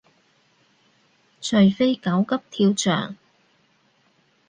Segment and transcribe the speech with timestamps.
[1.41, 2.35] 除非狗急
[2.73, 3.15] 跳墻